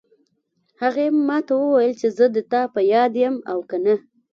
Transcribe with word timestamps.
هغې 0.81 1.07
ما 1.27 1.37
ته 1.47 1.53
وویل 1.57 1.93
چې 2.01 2.07
زه 2.17 2.25
د 2.35 2.37
تا 2.51 2.61
په 2.73 2.79
یاد 2.93 3.11
یم 3.23 3.35
او 3.51 3.59
که 3.69 3.77
نه 3.85 3.95